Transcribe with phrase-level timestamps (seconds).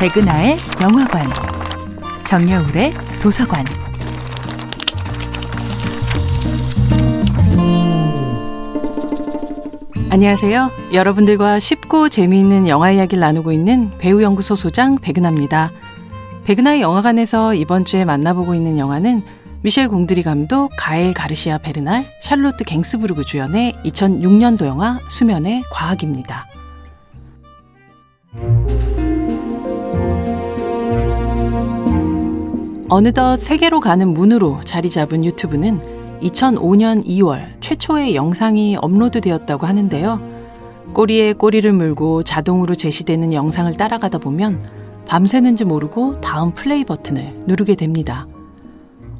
[0.00, 1.26] 백은하의 영화관,
[2.24, 3.66] 정여울의 도서관.
[10.08, 10.70] 안녕하세요.
[10.94, 15.70] 여러분들과 쉽고 재미있는 영화 이야기를 나누고 있는 배우연구소 소장 백은하입니다.
[16.44, 19.22] 백은하의 영화관에서 이번 주에 만나보고 있는 영화는
[19.60, 26.46] 미셸 공드리 감독, 가엘 가르시아 베르날, 샬롯트 갱스부르그 주연의 2006년도 영화 수면의 과학입니다.
[32.92, 40.20] 어느덧 세계로 가는 문으로 자리 잡은 유튜브는 2005년 2월 최초의 영상이 업로드되었다고 하는데요.
[40.92, 44.60] 꼬리에 꼬리를 물고 자동으로 제시되는 영상을 따라가다 보면
[45.06, 48.26] 밤새는지 모르고 다음 플레이 버튼을 누르게 됩니다.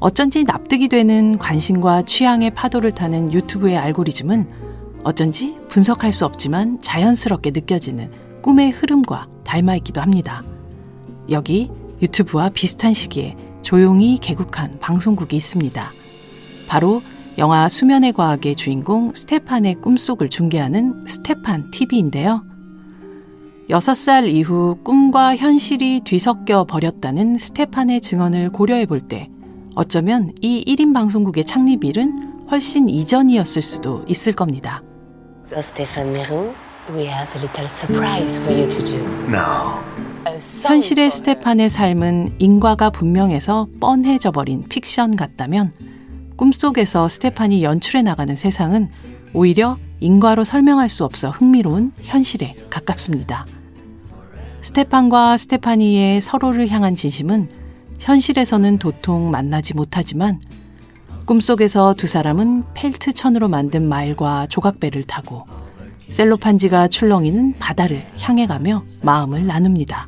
[0.01, 4.49] 어쩐지 납득이 되는 관심과 취향의 파도를 타는 유튜브의 알고리즘은
[5.05, 8.11] 어쩐지 분석할 수 없지만 자연스럽게 느껴지는
[8.41, 10.43] 꿈의 흐름과 닮아 있기도 합니다.
[11.29, 13.37] 여기 유튜브와 비슷한 시기에
[13.71, 15.93] 조용히 개국한 방송국이 있습니다.
[16.67, 17.01] 바로
[17.37, 22.43] 영화 수면의 과학의 주인공 스테판의 꿈속을 중계하는 스테판 TV인데요.
[23.69, 29.29] 6살 이후 꿈과 현실이 뒤섞여 버렸다는 스테판의 증언을 고려해 볼 때
[29.73, 34.83] 어쩌면 이 1인 방송국의 창립일은 훨씬 이전이었을 수도 있을 겁니다.
[35.45, 36.53] So Stephane Miroux,
[36.93, 38.97] we have a little surprise for you today.
[39.29, 40.10] No.
[40.63, 45.71] 현실의 스테판의 삶은 인과가 분명해서 뻔해져 버린 픽션 같다면
[46.35, 48.89] 꿈속에서 스테판이 연출해 나가는 세상은
[49.33, 53.45] 오히려 인과로 설명할 수 없어 흥미로운 현실에 가깝습니다.
[54.61, 57.49] 스테판과 스테파니의 서로를 향한 진심은
[57.99, 60.39] 현실에서는 도통 만나지 못하지만
[61.25, 65.45] 꿈속에서 두 사람은 펠트 천으로 만든 말과 조각배를 타고
[66.11, 70.07] 셀로판지가 출렁이는 바다를 향해 가며 마음을 나눕니다.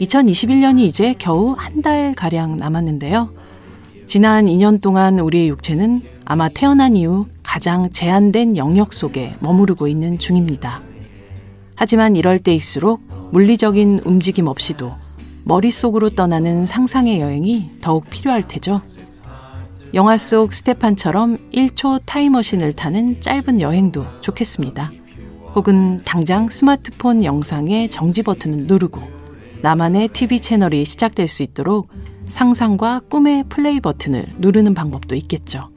[0.00, 3.30] 2021년이 이제 겨우 한 달 가량 남았는데요.
[4.08, 10.82] 지난 2년 동안 우리의 육체는 아마 태어난 이후 가장 제한된 영역 속에 머무르고 있는 중입니다.
[11.76, 13.00] 하지만 이럴 때일수록
[13.32, 14.92] 물리적인 움직임 없이도
[15.44, 18.82] 머릿속으로 떠나는 상상의 여행이 더욱 필요할 테죠.
[19.94, 24.90] 영화 속 스테판처럼 1초 타임머신을 타는 짧은 여행도 좋겠습니다.
[25.54, 29.00] 혹은 당장 스마트폰 영상의 정지 버튼을 누르고
[29.62, 31.88] 나만의 TV 채널이 시작될 수 있도록
[32.28, 35.70] 상상과 꿈의 플레이 버튼을 누르는 방법도 있겠죠.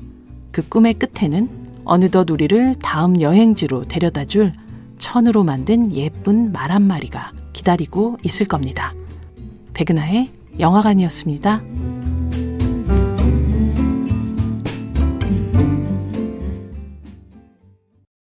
[0.51, 1.49] 그 꿈의 끝에는
[1.85, 4.51] 어느덧 우리를 다음 여행지로 데려다 줄
[4.97, 8.93] 천으로 만든 예쁜 말 한 마리가 기다리고 있을 겁니다.
[9.73, 10.27] 백은하의
[10.59, 11.61] 영화관이었습니다.